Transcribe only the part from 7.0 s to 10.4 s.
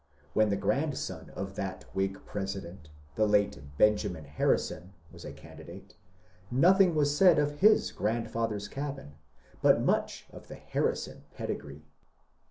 said of his grandfather's cabin, but much